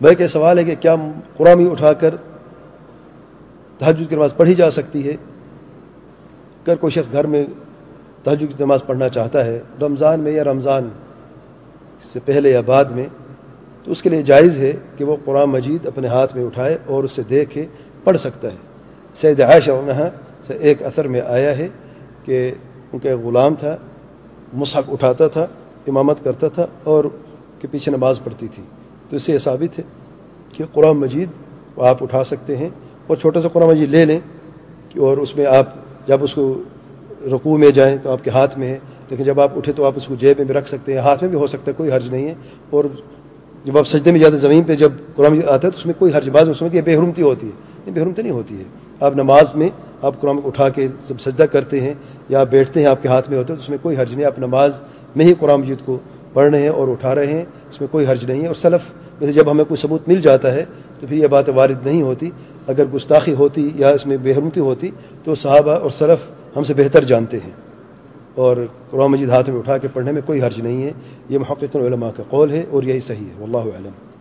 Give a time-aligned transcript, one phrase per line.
[0.00, 0.94] بلکہ سوال ہے کہ کیا
[1.36, 2.14] قرآن اٹھا کر
[3.78, 5.12] تحجد کی نماز پڑھی جا سکتی ہے؟
[6.66, 7.44] اگر کوئی شخص گھر میں
[8.24, 10.88] تحجد کی نماز پڑھنا چاہتا ہے، رمضان میں یا رمضان
[12.12, 13.06] سے پہلے یا بعد میں،
[13.84, 17.04] تو اس کے لیے جائز ہے کہ وہ قرآن مجید اپنے ہاتھ میں اٹھائے اور
[17.04, 17.66] اسے دیکھے،
[18.04, 18.56] پڑھ سکتا ہے۔
[19.14, 20.08] سید عائشہ عنہ
[20.46, 21.68] سے ایک اثر میں آیا ہے
[22.24, 22.50] کہ
[22.92, 23.76] ان کا ایک غلام تھا
[24.52, 25.46] مصحف اٹھاتا تھا،
[25.86, 27.04] امامت کرتا تھا اور
[27.58, 28.62] کے پیچھے نماز پڑھتی تھی۔
[29.10, 29.84] تو اس سے یہ ثابت ہے
[30.52, 31.28] کہ قرآن مجید
[31.76, 32.68] آپ اٹھا سکتے ہیں
[33.06, 34.20] اور چھوٹا سا قرآن مجید لے لیں
[34.96, 35.66] اور اس میں آپ
[36.06, 36.62] جب اس کو
[37.26, 38.78] رقوع میں جائیں تو آپ کے ہاتھ میں ہے،
[39.10, 41.22] لیکن جب آپ اٹھے تو آپ اس کو جیب میں بھی رکھ سکتے ہیں، ہاتھ
[41.22, 42.34] میں بھی ہو سکتا ہے، کوئی حرج نہیں ہے۔
[42.70, 42.84] اور
[43.64, 45.94] جب آپ سجدے میں جاتے زمین پہ جب قرآن مجید آتا ہے تو اس میں
[45.98, 48.64] کوئی حرج باز میں سمجھتی ہے ہوتی ہے۔ بے حرمتی نہیں ہوتی ہے۔
[49.00, 49.68] آپ نماز میں
[50.02, 51.94] آپ قرآن اٹھا کے جب سجدہ کرتے ہیں
[52.28, 54.14] یا آپ بیٹھتے ہیں آپ کے ہاتھ میں ہوتے ہیں تو اس میں کوئی حرج
[54.14, 54.72] نہیں، آپ نماز
[55.16, 55.98] میں ہی قرآن مجید کو
[56.34, 58.90] پڑھ رہے ہیں اور اٹھا رہے ہیں، اس میں کوئی حرج نہیں ہے۔ اور سلف
[59.20, 60.64] میں سے جب ہمیں کوئی ثبوت مل جاتا ہے
[61.00, 62.30] تو پھر یہ بات وارد نہیں ہوتی۔
[62.66, 64.90] اگر گستاخی ہوتی یا اس میں بے ہوتی
[65.24, 67.50] تو صحابہ اور سلف ہم سے بہتر جانتے ہیں۔
[68.34, 68.56] اور
[68.90, 70.90] قرآن مجید ہاتھ میں اٹھا کے پڑھنے میں کوئی حرج نہیں ہے۔
[71.28, 74.13] یہ محقق علماء کا قول ہے اور یہی صحیح ہے۔ واللہ علم